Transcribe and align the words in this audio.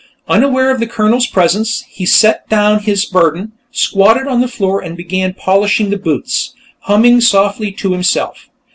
Unaware 0.27 0.71
of 0.71 0.79
the 0.79 0.87
Colonel's 0.87 1.27
presence, 1.27 1.83
he 1.91 2.07
set 2.07 2.49
down 2.49 2.79
his 2.79 3.05
burden, 3.05 3.51
squatted 3.69 4.25
on 4.25 4.41
the 4.41 4.47
floor 4.47 4.81
and 4.81 4.97
began 4.97 5.35
polishing 5.35 5.91
the 5.91 5.95
boots, 5.97 6.55
humming 6.79 7.21
softly 7.21 7.71
to 7.73 7.91
himself. 7.91 8.49